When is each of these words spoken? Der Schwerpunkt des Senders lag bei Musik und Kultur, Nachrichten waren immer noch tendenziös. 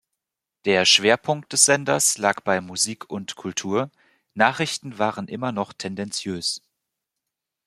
Der 0.65 0.85
Schwerpunkt 0.85 1.53
des 1.53 1.65
Senders 1.65 2.17
lag 2.17 2.41
bei 2.41 2.59
Musik 2.59 3.07
und 3.11 3.35
Kultur, 3.35 3.91
Nachrichten 4.33 4.97
waren 4.97 5.27
immer 5.27 5.51
noch 5.51 5.73
tendenziös. 5.73 6.63